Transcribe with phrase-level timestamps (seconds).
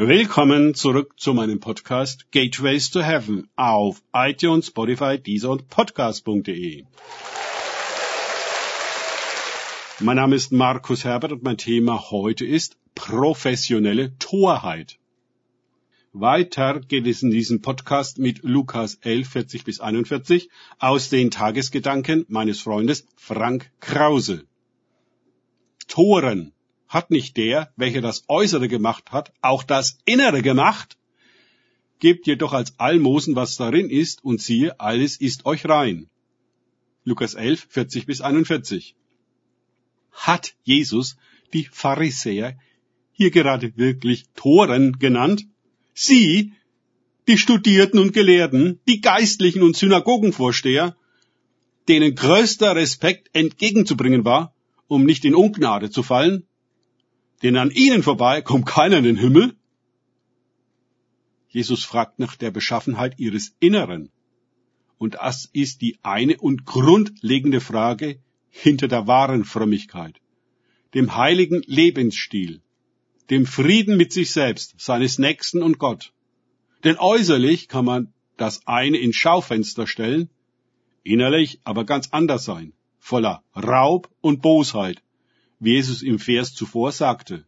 [0.00, 6.84] Willkommen zurück zu meinem Podcast Gateways to Heaven auf iTunes, Spotify, Deezer und Podcast.de.
[9.98, 15.00] Mein Name ist Markus Herbert und mein Thema heute ist professionelle Torheit.
[16.12, 22.24] Weiter geht es in diesem Podcast mit Lukas 11, 40 bis 41 aus den Tagesgedanken
[22.28, 24.44] meines Freundes Frank Krause.
[25.88, 26.52] Toren
[26.88, 30.96] hat nicht der, welcher das Äußere gemacht hat, auch das Innere gemacht?
[32.00, 36.08] Gebt jedoch als Almosen, was darin ist, und siehe, alles ist euch rein.
[37.04, 38.94] Lukas 11, 40 bis 41.
[40.12, 41.16] Hat Jesus
[41.52, 42.58] die Pharisäer
[43.12, 45.46] hier gerade wirklich Toren genannt?
[45.94, 46.52] Sie,
[47.26, 50.96] die Studierten und Gelehrten, die Geistlichen und Synagogenvorsteher,
[51.88, 54.54] denen größter Respekt entgegenzubringen war,
[54.86, 56.47] um nicht in Ungnade zu fallen,
[57.42, 59.56] denn an ihnen vorbei kommt keiner in den Himmel.
[61.48, 64.10] Jesus fragt nach der Beschaffenheit ihres Inneren.
[64.98, 70.20] Und das ist die eine und grundlegende Frage hinter der wahren Frömmigkeit,
[70.94, 72.60] dem heiligen Lebensstil,
[73.30, 76.12] dem Frieden mit sich selbst, seines Nächsten und Gott.
[76.82, 80.30] Denn äußerlich kann man das eine ins Schaufenster stellen,
[81.04, 85.02] innerlich aber ganz anders sein, voller Raub und Bosheit,
[85.60, 87.44] wie Jesus im Vers zuvor sagte.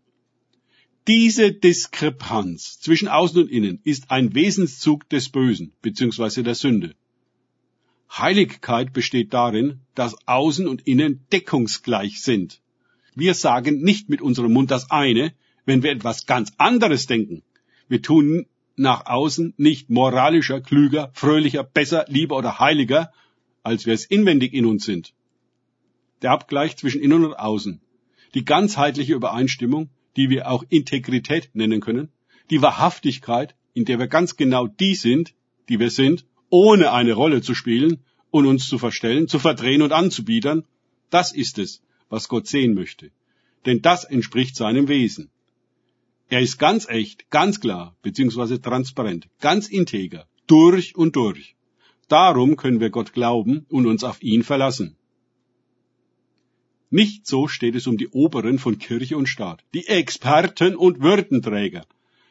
[1.07, 6.43] Diese Diskrepanz zwischen Außen und Innen ist ein Wesenszug des Bösen bzw.
[6.43, 6.95] der Sünde.
[8.11, 12.61] Heiligkeit besteht darin, dass Außen und Innen deckungsgleich sind.
[13.15, 15.33] Wir sagen nicht mit unserem Mund das eine,
[15.65, 17.43] wenn wir etwas ganz anderes denken.
[17.89, 23.13] Wir tun nach außen nicht moralischer, klüger, fröhlicher, besser, lieber oder heiliger,
[23.63, 25.15] als wir es inwendig in uns sind.
[26.23, 27.81] Der Abgleich zwischen Innen und Außen
[28.35, 32.11] die ganzheitliche Übereinstimmung, die wir auch Integrität nennen können,
[32.51, 35.35] die Wahrhaftigkeit, in der wir ganz genau die sind,
[35.69, 39.93] die wir sind, ohne eine Rolle zu spielen und uns zu verstellen, zu verdrehen und
[39.93, 40.65] anzubiedern,
[41.11, 43.11] das ist es, was Gott sehen möchte.
[43.67, 45.31] Denn das entspricht seinem Wesen.
[46.29, 51.57] Er ist ganz echt, ganz klar, beziehungsweise transparent, ganz integer, durch und durch.
[52.09, 54.97] Darum können wir Gott glauben und uns auf ihn verlassen.
[56.91, 61.87] Nicht so steht es um die Oberen von Kirche und Staat, die Experten und Würdenträger,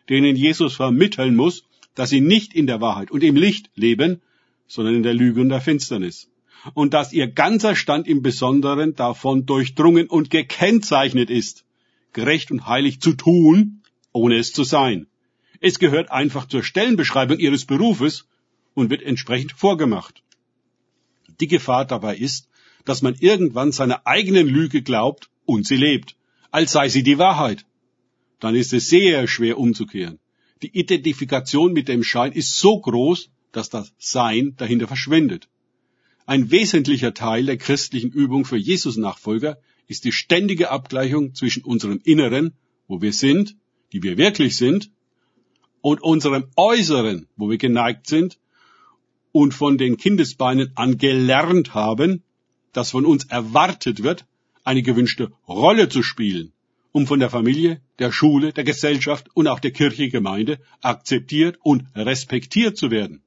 [0.09, 1.63] denen Jesus vermitteln muss,
[1.95, 4.21] dass sie nicht in der Wahrheit und im Licht leben,
[4.67, 6.29] sondern in der Lüge und der Finsternis.
[6.73, 11.63] Und dass ihr ganzer Stand im Besonderen davon durchdrungen und gekennzeichnet ist,
[12.11, 13.81] gerecht und heilig zu tun,
[14.11, 15.07] ohne es zu sein.
[15.61, 18.27] Es gehört einfach zur Stellenbeschreibung ihres Berufes
[18.73, 20.21] und wird entsprechend vorgemacht.
[21.39, 22.48] Die Gefahr dabei ist,
[22.85, 26.15] dass man irgendwann seiner eigenen Lüge glaubt und sie lebt,
[26.51, 27.65] als sei sie die Wahrheit.
[28.39, 30.19] Dann ist es sehr schwer umzukehren.
[30.61, 35.49] Die Identifikation mit dem Schein ist so groß, dass das Sein dahinter verschwindet.
[36.25, 39.57] Ein wesentlicher Teil der christlichen Übung für Jesus-Nachfolger
[39.87, 42.53] ist die ständige Abgleichung zwischen unserem Inneren,
[42.87, 43.55] wo wir sind,
[43.91, 44.91] die wir wirklich sind,
[45.81, 48.37] und unserem Äußeren, wo wir geneigt sind
[49.31, 52.23] und von den Kindesbeinen an gelernt haben,
[52.73, 54.25] dass von uns erwartet wird,
[54.63, 56.51] eine gewünschte Rolle zu spielen,
[56.91, 61.85] um von der Familie, der Schule, der Gesellschaft und auch der Kirche Gemeinde akzeptiert und
[61.95, 63.21] respektiert zu werden.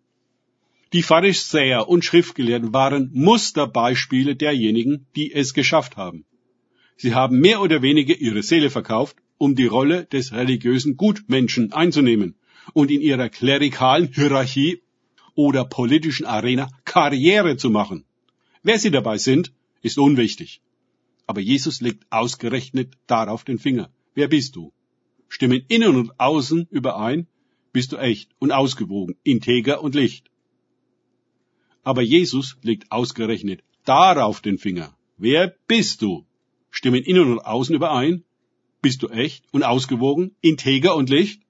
[0.92, 6.26] Die Pharisäer und Schriftgelehrten waren Musterbeispiele derjenigen, die es geschafft haben.
[6.97, 12.36] Sie haben mehr oder weniger ihre Seele verkauft, um die Rolle des religiösen Gutmenschen einzunehmen
[12.74, 14.82] und in ihrer klerikalen Hierarchie
[15.34, 18.04] oder politischen Arena Karriere zu machen.
[18.62, 20.61] Wer sie dabei sind, ist unwichtig.
[21.27, 23.91] Aber Jesus legt ausgerechnet darauf den Finger.
[24.15, 24.73] Wer bist du?
[25.28, 27.27] Stimmen innen und außen überein?
[27.72, 30.31] Bist du echt und ausgewogen, integer und licht?
[31.83, 34.95] Aber Jesus legt ausgerechnet darauf den Finger.
[35.17, 36.27] Wer bist du?
[36.71, 38.25] Stimmen innen und außen überein?
[38.83, 41.43] Bist du echt und ausgewogen, integer und licht?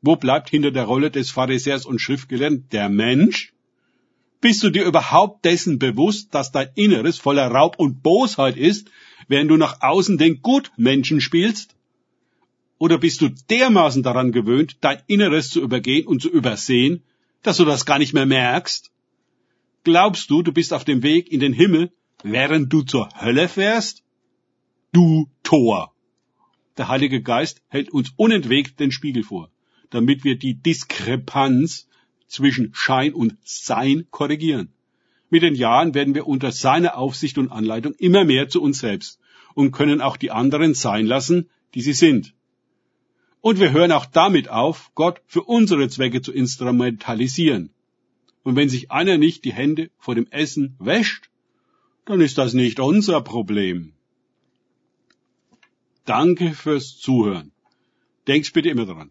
[0.00, 3.52] Wo bleibt hinter der Rolle des Pharisäers und Schriftgelehrten der Mensch?
[4.42, 8.90] Bist du dir überhaupt dessen bewusst, dass dein Inneres voller Raub und Bosheit ist,
[9.28, 11.76] während du nach außen den Gutmenschen spielst?
[12.78, 17.04] Oder bist du dermaßen daran gewöhnt, dein Inneres zu übergehen und zu übersehen,
[17.44, 18.90] dass du das gar nicht mehr merkst?
[19.84, 21.92] Glaubst du, du bist auf dem Weg in den Himmel,
[22.24, 24.02] während du zur Hölle fährst?
[24.90, 25.94] Du Tor!
[26.78, 29.52] Der Heilige Geist hält uns unentwegt den Spiegel vor,
[29.90, 31.86] damit wir die Diskrepanz
[32.32, 34.72] zwischen Schein und Sein korrigieren.
[35.28, 39.20] Mit den Jahren werden wir unter seiner Aufsicht und Anleitung immer mehr zu uns selbst
[39.54, 42.34] und können auch die anderen sein lassen, die sie sind.
[43.40, 47.70] Und wir hören auch damit auf, Gott für unsere Zwecke zu instrumentalisieren.
[48.44, 51.28] Und wenn sich einer nicht die Hände vor dem Essen wäscht,
[52.04, 53.92] dann ist das nicht unser Problem.
[56.04, 57.52] Danke fürs Zuhören.
[58.26, 59.10] Denkt bitte immer daran.